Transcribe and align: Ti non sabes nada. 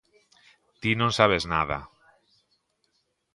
Ti 0.81 0.91
non 0.99 1.11
sabes 1.19 1.43
nada. 1.53 1.79